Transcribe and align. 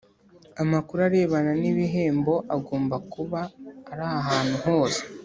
Amakuru 0.61 0.99
arebana 1.07 1.51
n 1.61 1.63
ibihembo 1.71 2.33
agomba 2.55 2.95
kuba 3.13 3.39
ari 3.91 4.05
ahantu 4.21 4.55
hose 4.65 5.01